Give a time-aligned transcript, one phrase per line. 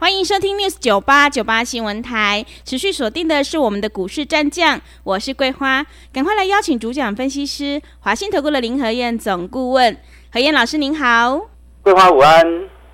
[0.00, 9.94] 欢迎收听 News 九八九八新闻台，持续锁定的是我们的股市战将，我是桂花，赶快来邀请主讲分析师华信投顾的林和燕总顾问，
[10.32, 11.42] 何燕老师您好，
[11.82, 12.42] 桂花午安，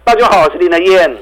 [0.03, 1.17] 大家好，我是林和燕。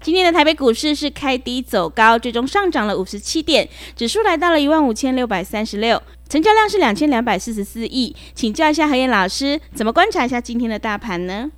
[0.00, 11.48] 今天的台北股市是开低走高，最终上涨了五十七点，指数来到了一万五千六百三十六，成交量是两千两百四十四亿，请教一下何燕老师，怎么观察一下今天的大盘呢？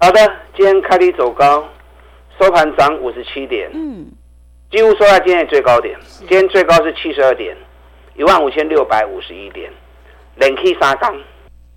[0.00, 0.20] 好的，
[0.56, 1.64] 今天开低走高。
[2.40, 4.06] 收盘涨五十七点，嗯，
[4.70, 5.96] 几乎收在今天的最高点。
[6.18, 7.56] 今天最高是七十二点，
[8.16, 9.70] 一万五千六百五十一点，
[10.36, 11.12] 连起三天。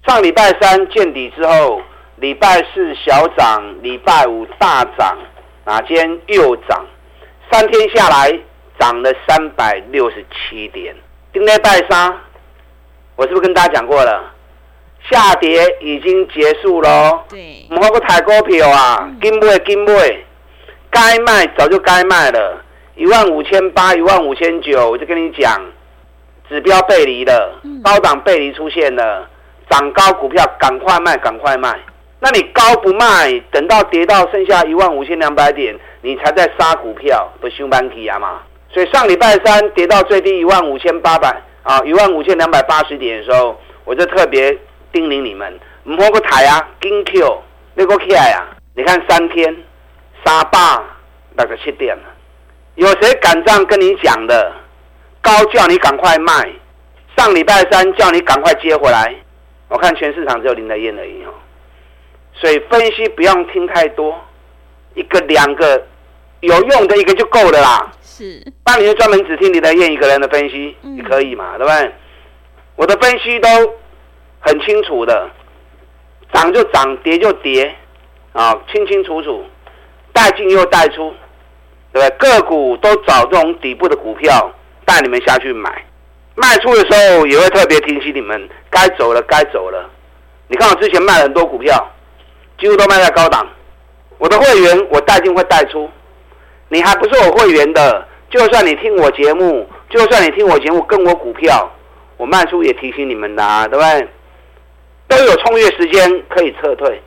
[0.08, 1.82] 上礼拜三见底之后，
[2.18, 5.18] 礼拜四小涨，礼拜五大涨，
[5.66, 6.86] 啊，今天又涨，
[7.52, 8.40] 三天下来
[8.80, 10.96] 涨了三百六十七点。
[11.34, 12.16] 今天拜三，
[13.16, 14.32] 我是不是跟大家讲过了？
[15.12, 17.20] 下跌已经结束喽。
[17.30, 19.94] 对，我们个台股票啊，金买金买。
[20.96, 22.64] 该卖早就该卖了，
[22.96, 25.62] 一万五千八，一万五千九，我就跟你讲，
[26.48, 29.28] 指标背离了，高档背离出现了，
[29.70, 31.78] 涨高股票赶快卖，赶快卖。
[32.22, 38.40] 那你高不卖，等到跌到剩下一万五千两百点，你才在杀股票，不凶板起啊嘛。
[38.70, 44.58] 所以上礼拜三跌到最低一万五千八百啊，一万五千两百八十点的时候，我就特别
[44.94, 47.42] 叮咛你们，唔好个抬啊，紧 Q，
[47.74, 49.54] 那个起来啊，你看三天。
[50.26, 50.58] 三百
[51.38, 52.04] 那个七点了，
[52.76, 54.52] 有谁敢这样跟你讲的？
[55.22, 56.52] 高叫你赶快卖，
[57.16, 59.16] 上礼拜三叫你赶快接回来。
[59.68, 61.34] 我看全市场只有林德燕而已哦，
[62.34, 64.16] 所以分析不用听太多，
[64.94, 65.84] 一个两个
[66.42, 67.92] 有用的一个就够了啦。
[68.02, 71.58] 是，那你就专门只听林德燕一个人的分析，你可以嘛？
[71.58, 71.92] 对不对？
[72.76, 73.50] 我的分析都
[74.40, 75.28] 很清楚的，
[76.32, 77.76] 涨就涨，跌就跌，
[78.34, 79.44] 啊，清清楚楚。
[80.16, 81.14] 带进又带出，
[81.92, 82.10] 对不对？
[82.18, 84.50] 个股都找这种底部的股票
[84.86, 85.86] 带你们下去买，
[86.36, 89.90] 卖出的时候也会特别提醒你们该走了，该走了。
[90.48, 91.92] 你看我之前卖了很多股票，
[92.58, 93.46] 几乎都卖在高档。
[94.18, 95.90] 我的会员我带进会带出，
[96.70, 101.70] 你还不是我会员的，就算你听我节目，就算你听我节目跟我股票，
[102.16, 104.08] 我卖出也提醒你们的啊，对不对？
[105.08, 107.02] 都有充裕时间可以撤退，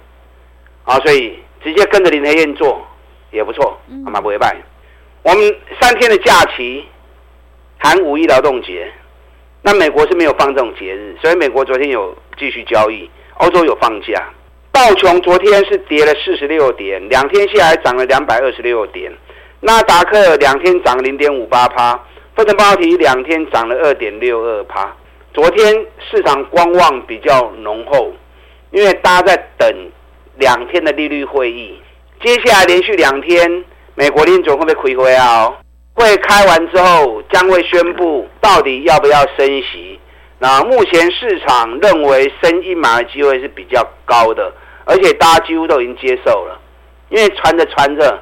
[0.85, 2.87] 啊，所以直接跟着林和彦做。
[3.31, 4.21] 也不错，好吗？
[4.21, 4.56] 不会败。
[5.22, 6.84] 我们三天的假期，
[7.78, 8.91] 含五一劳动节，
[9.62, 14.31] 那美国是没有放这种节日，所以美国昨天有继续交易，欧洲有放假。
[14.72, 19.12] 道琼昨天是跌了四十六点，两天下来涨了两百二十六点。
[19.61, 21.94] 纳达克两天涨零点五八趴，
[22.37, 24.94] 费城半导体两天涨了二点六二趴。
[25.34, 28.12] 昨天市场观望比较浓厚，
[28.71, 29.91] 因为大家在等
[30.37, 31.81] 两天的利率会议。
[32.21, 33.65] 接下来连续两天，
[33.95, 35.53] 美国联总会不会开会啊？
[35.95, 40.01] 会开完之后，将会宣布到底要不要升息。
[40.41, 44.53] 那目前市场认为升一码的机会是比较高的，
[44.84, 46.61] 而且大家几乎都已经接受了，
[47.09, 48.21] 因为传着传着，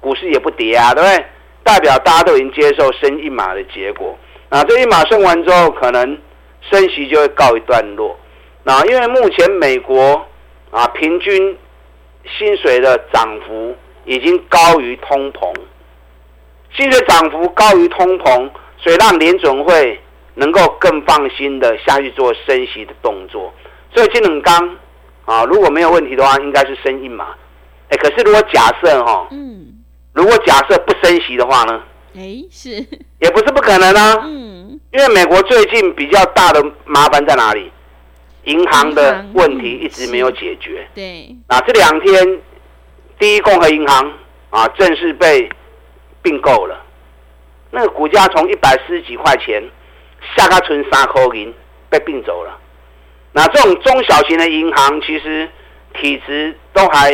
[0.00, 1.26] 股市也不跌啊，对不对？
[1.64, 4.16] 代表大家都已经接受升一码的结果。
[4.50, 6.16] 那这一码升完之后，可能
[6.70, 8.16] 升息就会告一段落。
[8.62, 10.24] 那因为目前美国
[10.70, 11.58] 啊，平均。
[12.38, 13.74] 薪水的涨幅
[14.04, 15.52] 已经高于通膨，
[16.76, 20.00] 薪水涨幅高于通膨，所以让联准会
[20.34, 23.52] 能够更放心的下去做升息的动作。
[23.94, 24.76] 所以金冷刚
[25.24, 27.34] 啊，如果没有问题的话，应该是升一码。
[27.88, 31.82] 哎，可是如果假设哈，嗯，如果假设不升息的话呢？
[32.14, 32.70] 哎，是，
[33.20, 34.20] 也不是不可能啊。
[34.24, 37.71] 嗯，因为美国最近比较大的麻烦在哪里？
[38.44, 40.84] 银行的问题一直没有解决。
[40.94, 42.40] 对，那这两天，
[43.18, 44.12] 第一共和银行
[44.50, 45.48] 啊正式被
[46.22, 46.84] 并购了，
[47.70, 49.62] 那个股价从一百四十几块钱
[50.36, 51.54] 下个存三块银
[51.88, 52.58] 被并走了。
[53.32, 55.48] 那这种中小型的银行其实
[55.94, 57.12] 体质都还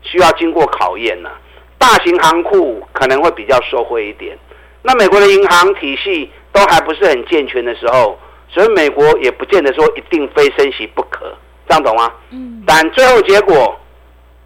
[0.00, 1.30] 需要经过考验呢，
[1.76, 4.38] 大型行库可能会比较受惠一点。
[4.80, 8.18] 那美国的银行体系都还不是很健全的时候。
[8.52, 11.34] 所以美国也不见得说一定非升息不可，
[11.66, 12.12] 这样懂吗？
[12.30, 12.62] 嗯。
[12.66, 13.74] 但最后结果，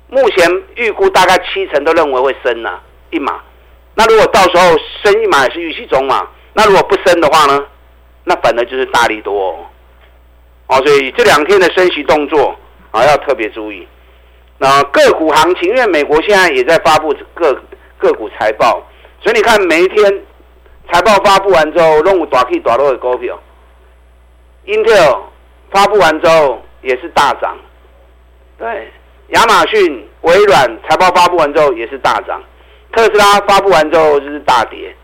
[0.08, 2.80] 目前预估大概七成都认为会升啊
[3.10, 3.40] 一码。
[3.94, 6.28] 那如果到时候升一码也是预期中嘛？
[6.54, 7.64] 那如果不升的话呢？
[8.24, 9.56] 那反而就是大力多哦。
[10.68, 12.54] 哦，所以这两天的升息动作
[12.90, 13.86] 啊，要特别注意。
[14.58, 17.52] 那个股行情，因为美国现在也在发布各
[17.98, 18.82] 个股财报，
[19.20, 20.22] 所以你看每一天
[20.90, 23.38] 财报发布完之后，弄个大起大落的股票
[24.66, 25.20] ，Intel
[25.70, 27.56] 发布完之后也是大涨，
[28.58, 28.90] 对，
[29.28, 32.42] 亚马逊、微软财报发布完之后也是大涨，
[32.92, 34.94] 特斯拉发布完之后就是大跌，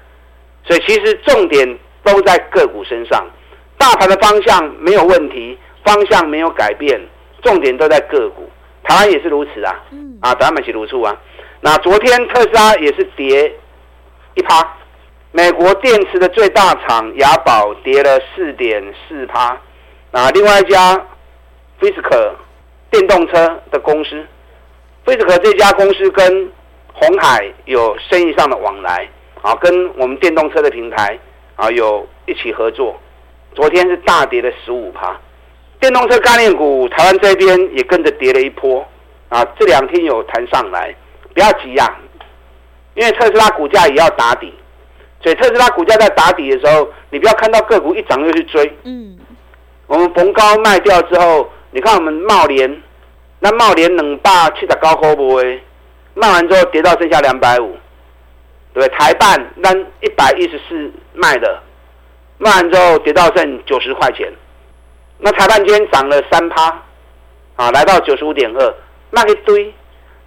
[0.64, 3.26] 所以其实重点都在个股身上，
[3.76, 7.00] 大盘的方向没有问题，方向没有改变，
[7.42, 8.48] 重点都在个股。
[8.84, 11.16] 台湾也是如此啊，嗯、啊，台湾也是如此啊。
[11.60, 13.52] 那昨天特斯拉也是跌
[14.34, 14.60] 一趴，
[15.34, 19.58] 美国电池的最大厂雅宝跌了四点四趴。
[20.10, 20.94] 那另外一家
[21.80, 22.34] 菲斯可
[22.90, 24.26] 电动车的公司，
[25.06, 26.52] 菲斯可这家公司跟
[26.92, 29.08] 鸿海有生意上的往来
[29.40, 31.18] 啊，跟我们电动车的平台
[31.56, 33.00] 啊有一起合作，
[33.54, 35.18] 昨天是大跌了十五趴。
[35.80, 38.86] 电动车概念股，台湾这边也跟着跌了一波
[39.30, 39.42] 啊！
[39.58, 40.94] 这两天有弹上来，
[41.34, 41.96] 不要急呀、
[42.94, 44.52] 因为特斯拉股价也要打底，
[45.22, 48.76] 所以特斯拉股价在打底的时候，你不要看到个股一涨就去追。
[48.82, 49.16] 嗯，
[49.86, 52.82] 我们逢高卖掉之后，你看我们茂联，
[53.38, 55.62] 那茂联两百七十高可不会
[56.14, 57.76] 卖完之后跌到剩下两百五，
[58.74, 61.62] 对，台办那一百一十四卖的，
[62.38, 64.28] 卖完之后跌到剩九十块钱。
[65.18, 66.82] 那台半间涨了三趴，
[67.54, 68.74] 啊，来到九十五点二，
[69.10, 69.72] 那一堆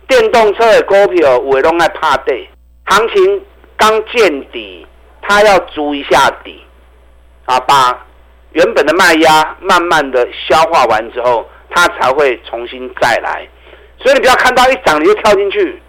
[0.08, 2.48] 电动车的股票，我都爱怕跌。
[2.86, 3.42] 行情
[3.86, 4.84] 刚见底，
[5.22, 6.60] 它要筑一下底，
[7.46, 7.96] 啊，把
[8.54, 13.48] 原本的卖压慢慢的消化完之后，它才会重新再来。
[14.00, 15.80] 所以你不要看到一涨你就跳进去，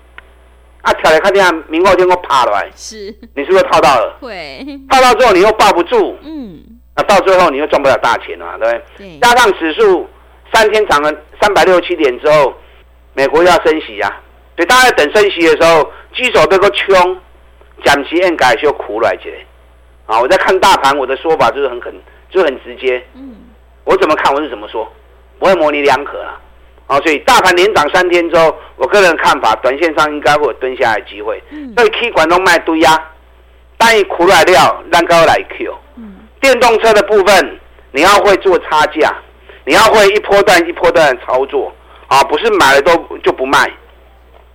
[0.82, 4.14] 啊，跳来看见明后天又爬来，是，你是不是套到了？
[4.20, 6.62] 会，套到之后你又抱不住，嗯。
[6.94, 9.08] 那到最后你又赚不了大钱啊，对不对？
[9.08, 9.18] 对。
[9.20, 10.06] 加上指数
[10.52, 11.10] 三天涨了
[11.40, 12.52] 三百六十七点之后，
[13.14, 14.20] 美国又要升息啊，
[14.54, 17.20] 所以大家在等升息的时候，举手这个穷，
[17.86, 19.30] 讲息应该就苦来着。
[20.06, 21.94] 啊，我在看大盘，我的说法就是很很
[22.28, 23.02] 就很直接。
[23.14, 23.36] 嗯。
[23.84, 24.86] 我怎么看我是怎么说，
[25.38, 26.38] 不会模棱两可啦。
[26.88, 31.42] 啊，所以大盘连涨三天之后，我个人看法，短线上应该会有蹲下来的机会。
[31.50, 31.72] 嗯。
[31.76, 33.10] 所以 K 管都卖堆呀，
[33.78, 35.74] 但一苦来料，让高来 Q。
[35.96, 37.58] 嗯电动车的部分，
[37.90, 39.12] 你要会做差价，
[39.64, 41.72] 你要会一波段一波段的操作
[42.06, 42.94] 啊，不是买了都
[43.24, 43.68] 就不卖，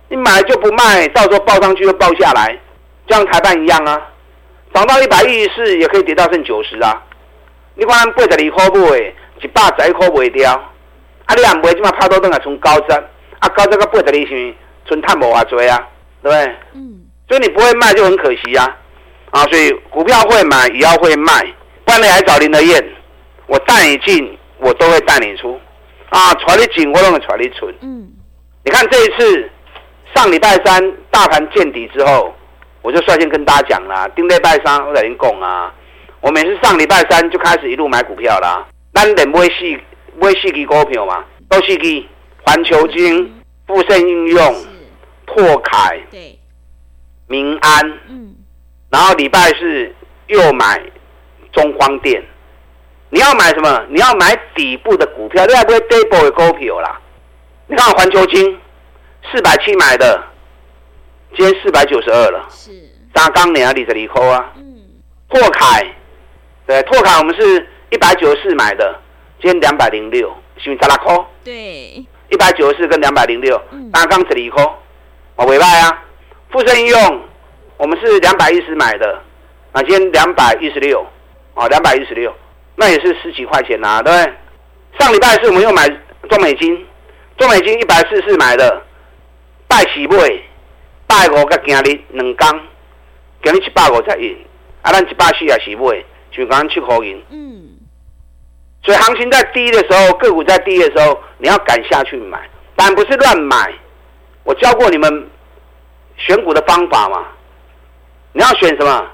[0.08, 2.58] 你买了就不卖，到时候报上去又报下来，
[3.06, 4.00] 就像台办一样啊，
[4.72, 7.02] 涨到一百一十四也可以跌到剩九十啊。
[7.74, 8.98] 你看八十二块买，
[9.40, 10.52] 一百十一块卖掉，
[11.26, 12.92] 啊，你也唔会即嘛拍到等下从高值，
[13.38, 14.54] 啊，高值到八十二是，
[14.86, 15.88] 存碳无偌多啊，
[16.22, 16.56] 对不对？
[16.74, 17.00] 嗯。
[17.28, 18.76] 所以你不会卖就很可惜啊，
[19.30, 21.32] 啊，所以股票会买也要会卖。
[21.84, 22.84] 不然你还找林德燕，
[23.46, 25.58] 我带你进，我都会带你出，
[26.10, 27.74] 啊，传你进，我都会传你存。
[27.80, 28.08] 嗯，
[28.64, 29.50] 你看这一次
[30.14, 32.34] 上礼拜三大盘见底之后，
[32.82, 35.72] 我就率先跟大家讲啦，顶礼拜三我在您讲啊，
[36.20, 39.80] 我每次上礼拜三就开始一路买股票啦，咱得买四
[40.20, 42.04] 买四支股票嘛，都四支，
[42.44, 44.54] 环球金、富盛应用、
[45.26, 46.38] 拓凯、对，
[47.26, 48.34] 明安，嗯，
[48.90, 49.94] 然后礼拜四
[50.26, 50.82] 又买。
[51.52, 52.24] 中光电，
[53.10, 53.84] 你要买什么？
[53.90, 56.98] 你要买底部的股票，你还不会底部的股票啦。
[57.66, 58.58] 你看环球金，
[59.30, 60.18] 四百七买的，
[61.34, 62.46] 今天四百九十二了。
[62.50, 62.70] 是。
[63.12, 64.52] 大钢两二十二块啊。
[64.56, 64.82] 嗯。
[65.28, 65.84] 拓凯，
[66.66, 69.00] 对，拓凯我们是一百九十四买的，
[69.40, 71.26] 今天两百零六，是不是十六块？
[71.44, 71.52] 对。
[72.30, 73.60] 一百九十四跟两百零六，
[73.92, 74.74] 大钢十二块，
[75.36, 76.04] 我尾卖啊。
[76.50, 77.22] 富盛应用，
[77.76, 79.20] 我们是两百一十买的，
[79.72, 81.06] 啊，今天两百一十六。
[81.54, 82.34] 啊，两百一十六，
[82.76, 84.32] 那也是十几块钱呐、啊，对不对？
[84.98, 85.86] 上礼拜四我们又买
[86.30, 86.86] 中美金，
[87.36, 88.82] 中美金一百四十四买的，
[89.68, 90.42] 拜喜会，
[91.12, 92.58] 拜五个今日两刚，
[93.44, 94.34] 今日七百五才赢，
[94.80, 97.22] 啊，咱一百四也是会，就刚刚七块银。
[97.28, 97.68] 嗯。
[98.82, 102.40] 所以行情在低的时候，个股在低的时候，你要敢下去买，
[102.74, 103.70] 但不是乱买。
[104.42, 105.30] 我教过你们
[106.16, 107.26] 选股的方法嘛，
[108.32, 109.06] 你要选什么？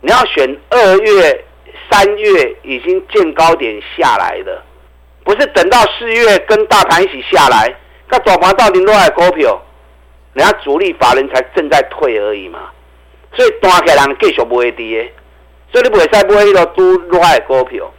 [0.00, 1.44] 你要选二月、
[1.90, 4.62] 三月已经见高点下来的，
[5.22, 7.76] 不是等到四月跟大盘一起下来，
[8.08, 9.62] 那早盘到底落来股票，
[10.34, 12.70] 人家主力法人才正在退而已嘛。
[13.34, 15.12] 所以大起来人继续不会跌，
[15.72, 17.90] 所以你不会再不会落都落来股票。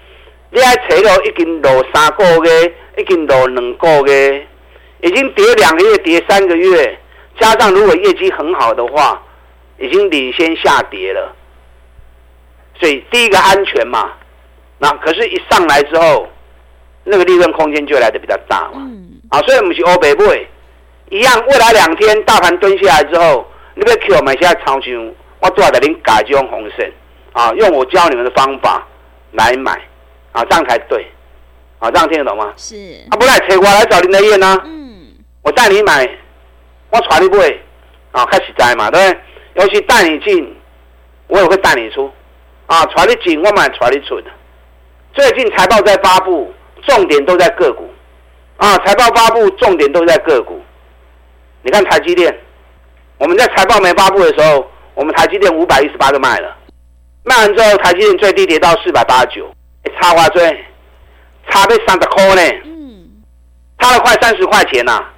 [0.52, 4.48] 你还扯到已经落三个月，已经落两个月，
[5.02, 6.98] 已经跌两个月、跌三个月，
[7.38, 9.22] 加上如果业绩很好的话，
[9.78, 11.36] 已经领先下跌了。
[12.80, 14.14] 所以第一个安全嘛，
[14.80, 16.30] 那可是，一上来之后，
[17.04, 18.76] 那个利润空间就来的比较大嘛。
[18.76, 19.20] 嗯。
[19.30, 20.24] 啊，所以我们是欧北部
[21.10, 23.46] 一样，未来两天大盘蹲下来之后，
[23.76, 26.92] 你要 Q 买下长线，我都要给您改这种红线
[27.34, 28.86] 啊，用我教你们的方法
[29.32, 29.74] 来买
[30.32, 31.06] 啊，这样才对
[31.78, 32.52] 啊，这样听得懂吗？
[32.58, 32.76] 是。
[33.12, 34.60] 啊，不来扯我来找林德燕呢？
[34.66, 35.14] 嗯。
[35.44, 36.10] 我带你买，
[36.90, 37.62] 我传你不会
[38.12, 39.22] 啊，开始摘嘛，对不对？
[39.64, 40.56] 尤其带你进，
[41.28, 42.12] 我也会带你出
[42.66, 44.32] 啊，传你进，我买传你出的。
[45.14, 47.88] 最近财报在发布，重点都在个股，
[48.58, 50.60] 啊，财报发布重点都在个股。
[51.66, 52.32] 你看台积电，
[53.18, 56.56] 我们在财报没发布的时候，我们台积电五百一十八就卖了，
[57.24, 59.52] 卖完之后台积电最低跌到四百八十九，
[60.00, 60.64] 差花最，
[61.50, 63.08] 差被三十块呢，嗯，
[63.80, 65.14] 差了快三十块钱呐、啊，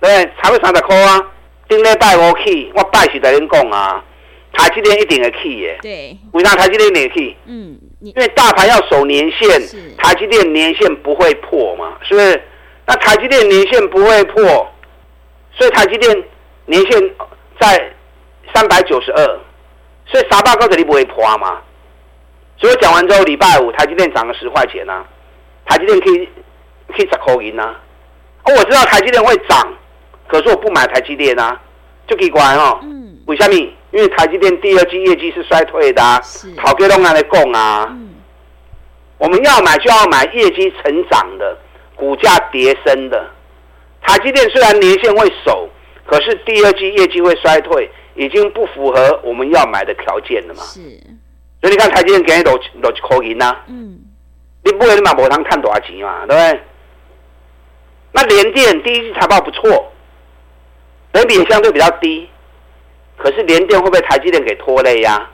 [0.00, 1.20] 对，差被三十块啊，
[1.68, 4.04] 顶礼拜我去，我拜是在恁讲啊，
[4.52, 7.36] 台积电一定会去耶，对，为啥台积电会起？
[7.46, 7.76] 嗯。
[8.02, 9.48] 因为大盘要守年限，
[9.96, 12.42] 台积电年限不会破嘛，是不是？
[12.84, 14.71] 那台积电年限不会破，
[15.52, 16.24] 所以台积电
[16.66, 17.00] 年限
[17.60, 17.92] 在
[18.54, 19.24] 三百九十二，
[20.06, 21.60] 所以沙巴高这里不会破嘛。
[22.58, 25.04] 所以我讲完之后，礼拜五台积电涨了十块钱呐、啊，
[25.66, 26.28] 台积电可以
[26.88, 27.74] 可以十块银呐。
[28.44, 29.72] 哦，我知道台积电会涨，
[30.28, 31.60] 可是我不买台积电啊，
[32.06, 32.78] 就可以管哦。
[32.82, 33.18] 嗯。
[33.26, 33.54] 为什么？
[33.92, 36.02] 因为台积电第二季业绩是衰退的，
[36.56, 37.86] 好给东南来供啊。
[37.90, 38.14] 嗯、
[39.18, 41.56] 我们要买就要买业绩成长的，
[41.94, 43.30] 股价跌升的。
[44.02, 45.68] 台积电虽然年限会守，
[46.06, 50.62] 可是第二季业绩会衰退，已经不符合我们要买的条件了嘛。
[50.62, 50.80] 是。
[51.60, 53.56] 所以你看台积电给你落落一块银呐。
[53.68, 53.98] 嗯。
[54.64, 56.26] 你不会你买无通看多少钱嘛？
[56.26, 56.60] 对不对？
[58.12, 59.90] 那联电第一季财报不错，
[61.10, 62.28] 本比也相对比较低。
[63.16, 65.30] 可是联电会被台积电给拖累呀？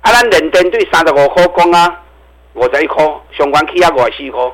[0.00, 2.02] 啊，咱联电对三十五块讲啊，
[2.54, 3.04] 五十一块，
[3.36, 4.52] 相关企业五十四块，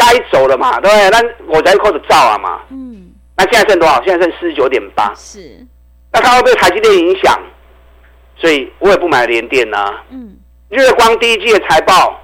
[0.00, 1.10] 该走了嘛，对不对？
[1.10, 2.62] 咱五十一块就走啊嘛。
[2.70, 3.12] 嗯。
[3.36, 4.02] 那现在剩多少？
[4.02, 5.12] 现在剩四十九点八。
[5.14, 5.66] 是。
[6.10, 7.38] 那它会被台积电影响，
[8.36, 10.02] 所以我也不买联电啊。
[10.10, 10.36] 嗯。
[10.70, 12.18] 日光第一季的财报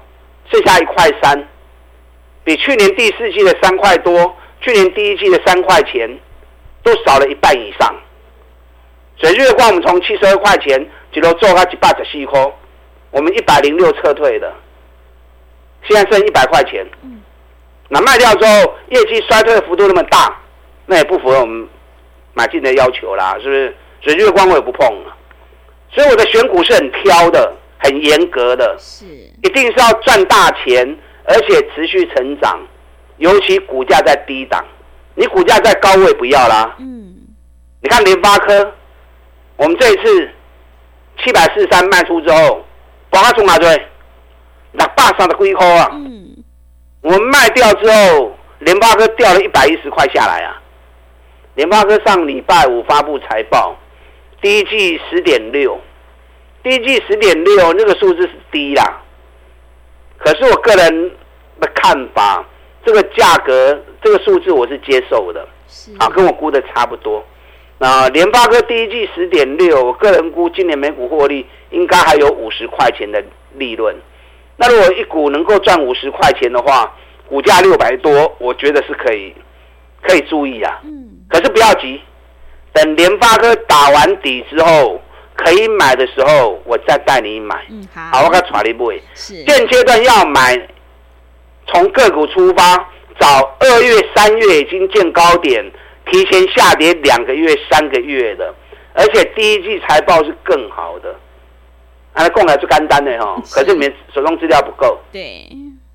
[0.51, 1.47] 剩下一块三，
[2.43, 6.19] 比去年第四季的三块多，去年第一季的三块钱。
[6.83, 7.93] 都少了一半以上，
[9.17, 10.79] 所以日光我们从七十二块钱
[11.11, 12.39] 一路做到一百十四块，
[13.11, 14.53] 我们一百零六撤退的，
[15.83, 16.87] 现在剩一百块钱。
[17.89, 20.37] 那卖掉之后，业绩衰退的幅度那么大，
[20.85, 21.67] 那也不符合我们
[22.33, 23.75] 买进的要求啦，是不是？
[24.01, 25.15] 所以月光我也不碰了。
[25.91, 32.59] 所以我的选股是很挑的，很严格的，是一定是要赚大钱，而且持续成长，
[33.17, 34.63] 尤其股价在低档。
[35.15, 36.75] 你股价在高位不要啦。
[36.77, 37.15] 嗯，
[37.81, 38.71] 你看联发科，
[39.55, 40.29] 我们这一次
[41.23, 42.63] 七百四十三卖出之后，
[43.09, 43.87] 把它从哪追？
[44.73, 45.89] 那霸上的龟壳啊。
[45.93, 46.36] 嗯，
[47.01, 50.61] 我们卖掉之后，联发科掉了一百一十块下来啊。
[51.55, 53.75] 联发科上礼拜五发布财报，
[54.41, 55.79] 第一季十点六，
[56.63, 59.01] 第一季十点六，那个数字是低啦。
[60.17, 61.11] 可是我个人
[61.59, 62.45] 的看法。
[62.85, 65.45] 这个价格，这个数字我是接受的，
[65.97, 67.21] 啊，跟我估的差不多。
[67.79, 73.21] 那联发科第一季十点六，我个人估今年每股获利应该还有五十块钱的
[73.55, 73.93] 利润。
[74.57, 76.93] 那如果一股能够赚五十块钱的话，
[77.29, 79.33] 股价六百多，我觉得是可以，
[80.01, 80.79] 可以注意啊。
[80.83, 81.07] 嗯。
[81.29, 82.01] 可是不要急，
[82.73, 85.01] 等联发科打完底之后，
[85.35, 87.65] 可以买的时候，我再带你买。
[87.69, 88.19] 嗯，好。
[88.19, 88.91] 好，我给他传一步。
[89.13, 89.43] 是。
[89.45, 90.67] 现阶段要买。
[91.69, 92.77] 从个股出发，
[93.19, 95.69] 找二月、三月已经见高点，
[96.09, 98.55] 提前下跌两个月、三个月的，
[98.93, 101.13] 而且第一季财报是更好的。
[102.17, 104.97] 啊，供来是简单的哈， 可是你们手中资料不够。
[105.11, 105.47] 对，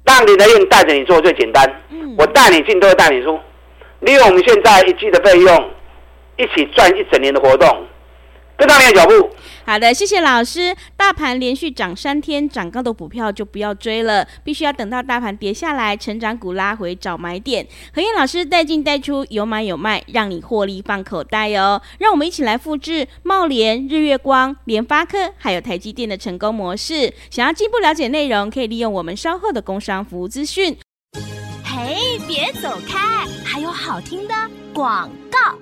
[0.05, 1.69] 让林德燕带着你做最简单。
[1.91, 3.39] 嗯，我带你进都会带你出，
[4.01, 5.71] 利用我们现在一季的费用，
[6.37, 7.85] 一起赚一整年的活动，
[8.67, 9.31] 跟上你的脚步。
[9.65, 10.75] 好的，谢谢老师。
[10.97, 17.65] 大盘连续涨三天，涨高的股票就不要追了，必须要等到大盘跌下来，成长股拉回找买点。
[17.95, 21.81] 何燕老师带进带出，有买有卖，让你获利放口袋哦。
[21.99, 27.13] 让我们一起来复制茂联、日月光、联发科还有台积电的成功模式。
[27.31, 30.77] 想要进一步了解内容，可以利用我们稍后的工商服务资讯。
[31.65, 34.35] 嘿，别走开，还有好听的
[34.75, 35.62] 广告。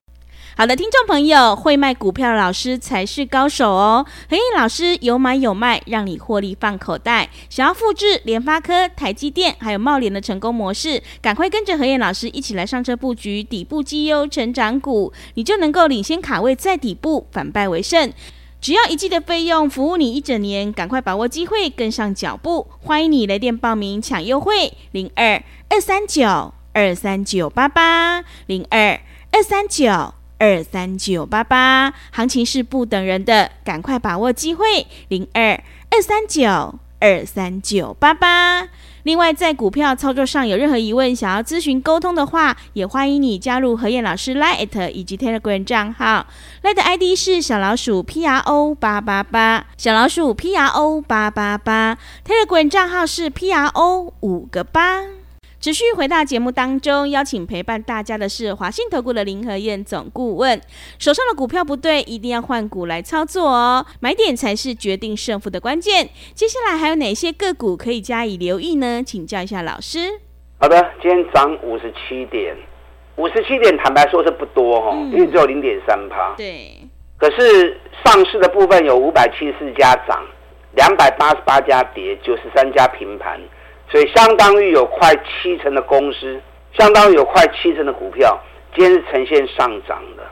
[0.61, 4.05] 好的，听众朋友，会卖股票的老师才是高手哦。
[4.29, 7.31] 何燕老师有买有卖，让你获利放口袋。
[7.49, 18.13] 想要复制联发科、台积电还有茂联的成功模式，赶快跟着何燕老师一起来上车布局底部绩优成长股，你就能够领先卡位在底部，反败为胜。
[18.61, 22.67] 只要一季的费用，服务你一整年，赶快把握机会，跟上脚步。
[22.83, 29.01] 欢迎你来电报名抢优惠，零二二三九二三九八八，零二
[29.33, 31.95] 二三九二三九八八。
[32.11, 35.53] 行情是不等人的，赶快把握机会，零二
[35.91, 38.69] 二三九二三九八八。
[39.05, 46.27] 另外，在股票操作上有任何疑问，想要咨询沟通的话，也欢迎你加入何燕老师 Line 以及 Telegram 账号。
[46.63, 51.97] Line 的 ID 是小老鼠 P R O 八八八，小老鼠 P R O 八八八。
[52.27, 55.20] Telegram 账号是 P R O 五个八。
[55.61, 60.59] 持续回到节目当中，邀请陪伴大家的是华信投顾的林和燕总顾问。
[60.99, 66.09] 手上的股票不对，一定要换股来操作哦，买点才是决定胜负的关键。
[66.35, 69.03] 接下来还有哪些个股可以加以留意呢？
[69.05, 70.21] 请教一下老师。
[70.59, 72.57] 好的，今天涨五十七点，
[73.17, 76.35] 五十七点，坦白说是不多哈、哦，嗯、因为只有零点三趴。
[76.39, 76.89] 对。
[77.19, 80.25] 可是上市的部分有五百七十四家涨，
[80.75, 83.39] 两百八十八家跌，九十三家平盘。
[83.91, 86.41] 所以相当于有快七成的公司，
[86.79, 88.39] 相当于有快七成的股票，
[88.75, 90.23] 今天是呈现上涨的，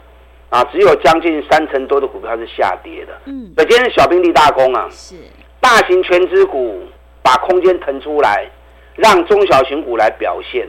[0.50, 3.12] 啊，只有将近三成多的股票是下跌的。
[3.25, 5.17] 嗯，所以今天是小兵立大功啊，是
[5.61, 6.85] 大型全资股
[7.21, 8.49] 把空间腾出来，
[8.95, 10.65] 让中小型股来表现，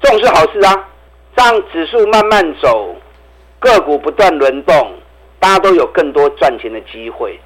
[0.00, 0.88] 这种是好事啊，
[1.36, 2.96] 让指数慢慢走，
[3.60, 4.94] 个股不断轮动，
[5.38, 7.38] 大家都有更多赚钱的机会。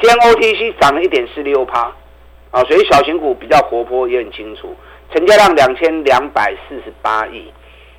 [0.00, 1.94] 今天 OTC 涨了一点四六趴。
[2.50, 4.74] 啊，所以小型股比较活泼，也很清楚。
[5.12, 7.52] 成交量两千两百四十八亿。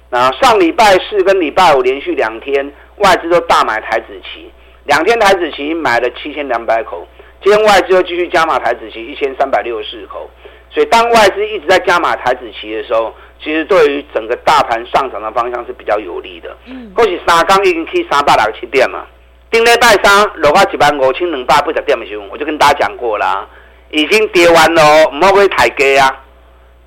[0.10, 4.51] 那上礼拜四跟礼拜五连续两天，外资都大买台子期，
[4.86, 7.08] 两天台子期买了七千两百口。
[7.41, 10.29] 今天外资又继续加码台子期一千三百六十四口。
[10.70, 16.55] 所以当外资一直在加码台子期的时候，其实对于整个大盘上涨的方向是比较有利的。
[16.65, 16.91] 嗯。
[16.93, 19.05] 过去三刚已经去三百六十七点嘛，
[19.50, 23.48] 顶礼拜三落到一万五千两百八十点的时候，我就跟大家讲过啦。
[23.91, 26.24] 已经跌完了哦，唔好去抬价啊，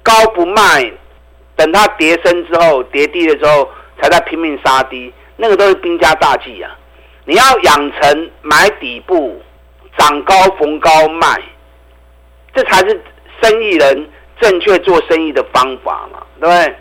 [0.03, 0.91] 高不卖，
[1.55, 3.69] 等它跌升之后，跌低了之后，
[4.01, 6.71] 才在拼命杀低，那个都是兵家大忌啊！
[7.27, 9.41] 你要养成买底部，
[9.99, 11.41] 涨高逢高卖，
[12.55, 13.03] 这才是
[13.43, 16.77] 生意人正确做生意的方法嘛，对不对？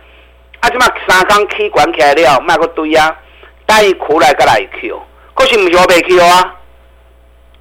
[0.62, 3.14] 啊，这么三缸 K 管起来了，卖个堆啊，
[3.66, 5.02] 待一苦来个来 Q，
[5.34, 6.56] 可是唔是我被 Q 啊，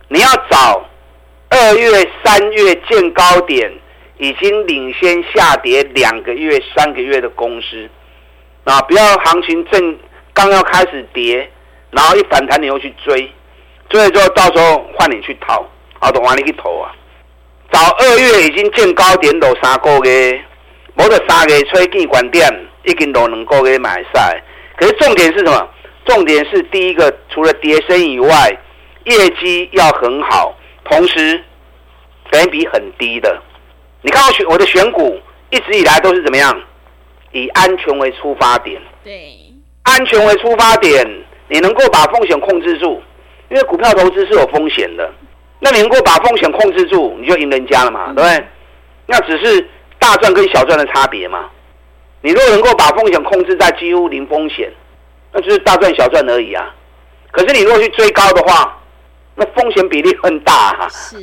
[0.07, 0.85] 你要找。
[1.55, 3.71] 二月、三月见高点，
[4.17, 7.91] 已经领先下跌两个月、三个月的公司，
[8.65, 9.99] 啊，不要行情正
[10.33, 11.47] 刚要开始跌，
[11.91, 13.31] 然后一反弹你又去追，
[13.91, 15.63] 追了之后到时候换你去逃，
[16.01, 16.91] 好，都换你去投啊。
[17.71, 20.43] 早二月已经见高点落三个月，
[20.97, 22.49] 冇得三个月吹见关点，
[22.85, 24.43] 已经落两个月买晒。
[24.79, 25.69] 可是重点是什么？
[26.07, 28.59] 重点是第一个，除了跌升以外，
[29.05, 30.57] 业绩要很好。
[30.85, 31.43] 同时，
[32.31, 33.41] 本益比很低的，
[34.03, 35.19] 你看我选我的选股
[35.51, 36.61] 一直以来都是怎么样？
[37.33, 38.81] 以安全为出发点。
[39.03, 39.37] 对，
[39.85, 41.07] 安全为出发点，
[41.49, 43.03] 你能够把风险控制住，
[43.49, 45.11] 因为股票投资是有风险的。
[45.61, 48.47] 那你能够把风险控制住，你就赢人家了嘛，对不对？
[49.07, 49.69] 那只是
[49.99, 51.49] 大赚跟小赚的差别嘛。
[52.21, 54.71] 你如果能够把风险控制在几乎零风险，
[55.33, 56.75] 那就是大赚小赚而已啊。
[57.31, 58.79] 可是你如果去追高的话，
[59.35, 61.17] 那风险比例很大哈、啊，是，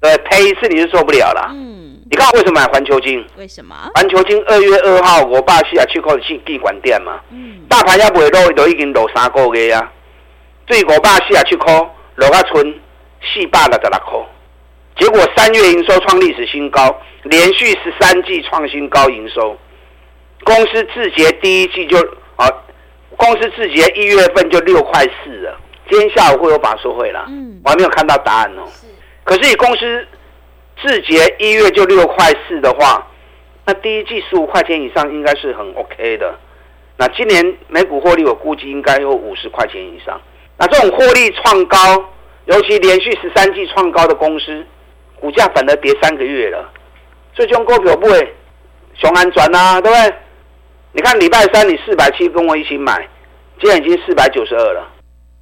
[0.00, 1.50] 对，赔一次你是受不了了。
[1.52, 3.24] 嗯，你看我为什么买环球金？
[3.36, 3.74] 为什么？
[3.94, 7.18] 环球金二月二号我爸是啊去开去闭馆店嘛。
[7.30, 9.90] 嗯，大盘要不会落，都已经落三个月啊。
[10.66, 11.72] 对，我爸是啊去开
[12.16, 12.80] 落个村
[13.22, 14.20] 四百六十六块，
[14.98, 19.56] 结果三月营收创历史新高，连续十三季创新高营收。
[20.44, 21.98] 公司自节第一季就
[22.36, 22.46] 啊，
[23.16, 25.58] 公司自节一月份就六块四了。
[25.88, 28.64] 今天下午会有法说会了，嗯，我还没有看到答案哦。
[28.72, 28.86] 是，
[29.22, 30.06] 可是以公司
[30.82, 33.06] 自结一月就六块四的话，
[33.66, 36.34] 那第一季十五块钱以上应该是很 OK 的。
[36.96, 40.20] 那今年每股获利我估计应该有五十块钱以上。
[40.56, 41.78] 那这种获利创高，
[42.46, 44.64] 尤其连续十三季创高的公司，
[45.20, 46.70] 股价反而跌三个月了，
[47.34, 48.34] 所以这种股票不会
[48.94, 50.16] 熊安转啊，对不对？
[50.92, 53.08] 你看礼拜三你四百七跟我一起买，
[53.60, 54.93] 今天已经四百九十二了。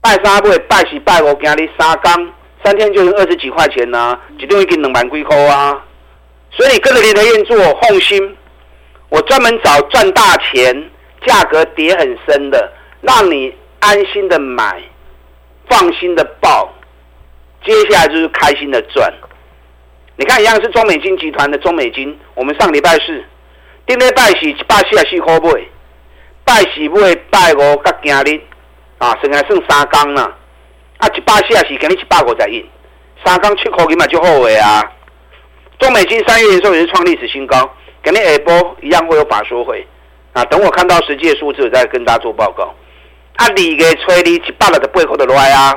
[0.02, 2.32] 拜三不会拜四拜五，今日三刚
[2.64, 5.80] 三天就是二十几块钱呐、啊，一定已经两万几块啊！
[6.50, 8.36] 所以你跟着林和彦做放心，
[9.10, 10.90] 我专门找赚大钱、
[11.24, 14.82] 价格跌很深的，让你安心的买，
[15.70, 16.68] 放心的报，
[17.64, 19.08] 接下来就是开心的赚。
[20.16, 23.24] 你看一样是中美金集团的中美金，我们上礼拜四，
[23.86, 25.62] 顶礼拜四一百四十四块买，
[26.44, 28.40] 拜四买拜五甲今日。
[29.02, 30.22] 啊，剩下剩三缸呢，
[30.98, 32.64] 啊，一百四十，给你一百五十印，
[33.24, 34.80] 三缸七块钱嘛就好诶啊！
[35.80, 37.68] 中美金三月营收也是创历史新高，
[38.00, 39.84] 给你下波一样会有法说会
[40.34, 40.44] 啊。
[40.44, 42.72] 等我看到实际的数字，我再跟大家做报告。
[43.34, 45.74] 啊，二月初二一百六十八块的来啊，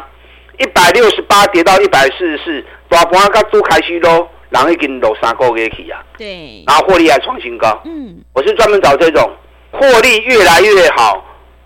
[0.60, 6.00] 一百六十八跌到一百四十四，大盘刚都开始落，人已经落三个月去啊。
[6.16, 7.82] 对，然后获利还创新高。
[7.86, 9.32] 嗯，我是专门找这种
[9.72, 11.26] 获利越来越好，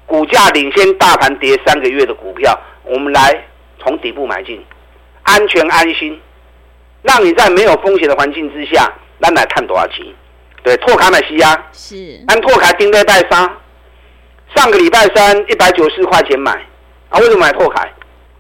[0.10, 3.46] 股价领先大盘跌三个月的股票，我们来
[3.78, 4.60] 从底部买进，
[5.22, 6.20] 安全安心，
[7.04, 8.92] 让你在没有风险的环境之下，
[9.22, 10.04] 咱来看多少钱？
[10.64, 13.48] 对，拓卡买西啊，是，按拓卡丁在拜三。
[14.56, 16.54] 上个礼拜三一百九十四块钱买，
[17.10, 17.88] 啊，为什么买拓卡？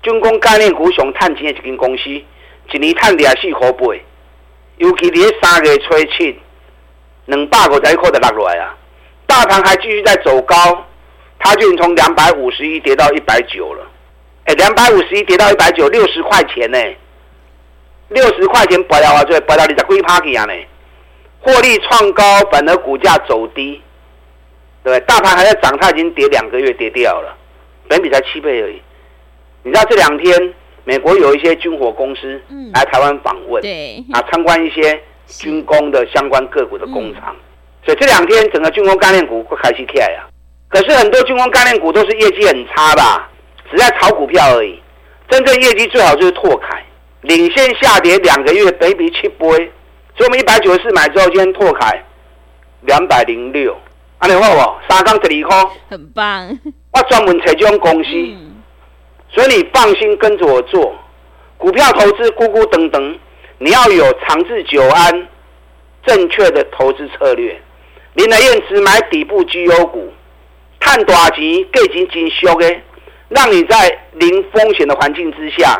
[0.01, 3.85] 军工概念股熊探钱的一间公司，一年探二四块八，
[4.77, 6.39] 尤其在三月初七，
[7.25, 8.75] 两百五十一块就落来啊。
[9.27, 10.55] 大盘还继续在走高，
[11.39, 13.87] 它就从两百五十一跌到一百九了。
[14.45, 16.77] 哎，两百五十一跌到一百九，六十块钱呢？
[18.09, 20.53] 六十块钱白了啊，就白了你在龟趴去啊呢？
[21.39, 23.81] 获利创高，反而股价走低。
[24.83, 27.37] 对，大盘还在涨，它已经跌两个月跌掉了，
[27.87, 28.81] 本比才七倍而已。
[29.63, 32.41] 你知道这两天美国有一些军火公司
[32.73, 37.35] 来台湾访问，对啊，参观一些军工的相关个股的工厂，
[37.85, 40.25] 所以这两天整个军工概念股会开始起来呀。
[40.69, 43.29] 可是很多军工概念股都是业绩很差吧，
[43.71, 44.79] 只在炒股票而已。
[45.27, 46.83] 真正业绩最好就是拓凯，
[47.21, 49.47] 领先下跌两个月，本比七倍，
[50.15, 52.03] 所以我们一百九十四买之后，今天拓凯
[52.81, 53.75] 两百零六。
[54.19, 54.93] 安尼好不？
[54.93, 56.59] 三天十二块，很棒。
[56.91, 58.61] 我专门找这种公司，嗯、
[59.31, 60.93] 所以你放心跟着我做
[61.57, 63.19] 股票投资，咕咕等等，
[63.59, 65.27] 你要有长治久安、
[66.05, 67.61] 正确的投资策略。
[68.13, 70.11] 林来燕只买底部绩优股，
[70.89, 72.81] 赚大钱，价钱真俗的，
[73.27, 75.79] 让你在零风险的环境之下，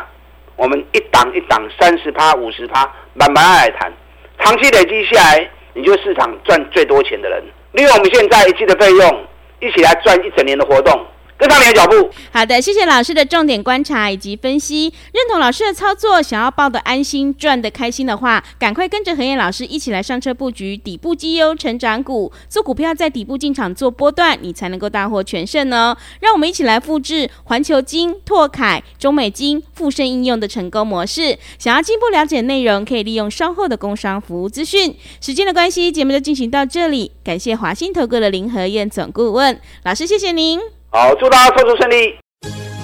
[0.54, 3.92] 我们一档一档三十趴、五十趴，慢慢来谈，
[4.38, 7.42] 长期累积下来，你就市场赚最多钱的人。
[7.72, 9.26] 利用我们现在一季的费用，
[9.58, 11.04] 一起来赚一整年的活动，
[11.40, 12.10] 跟上你的脚步。
[12.30, 25.96] 好的，谢谢老师的重点观察以及分析，认同老师的操作，想要抱得安心、赚得开心的话，赶快跟着何燕老师一起来上车布局底部绩优成长股，做股票在底部进场做波段，你才能够大获全胜呢。
[26.20, 31.38] 让我们一起来复制环球金、拓凯、中美金、富盛应用的成功模式。
[31.58, 34.94] 想要进一步了解内容，可以利用稍后的工商服务资讯。
[35.20, 40.79] 时间的关系，节目就进行到这里，感谢华信投顾的林和燕总顾问老师，谢谢您。
[40.92, 42.18] 好，祝大家操作顺利。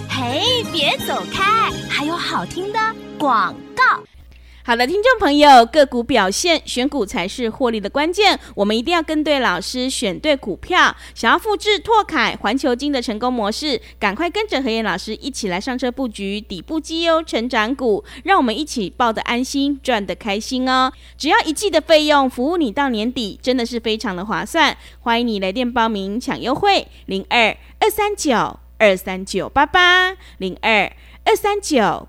[0.08, 2.78] 嘿，别走开，还有好听的
[3.18, 3.82] 广告。
[4.66, 8.36] 好的，听众朋友，个股表现，选股才是获利的关键。
[8.56, 10.92] 我们一定要跟对老师，选对股票。
[11.14, 20.92] 想要复制拓凯、环球金的成功模式，赶快跟着何燕老师一起来上车布局底部绩优成长股，让我们一起抱得安心，赚得开心哦。
[21.16, 24.76] 只要一季的费用，服务你到年底，真的是非常的划算。
[24.98, 30.92] 欢迎你来电报名抢优惠，零二二三九二三九八八零二
[31.24, 32.08] 二三九。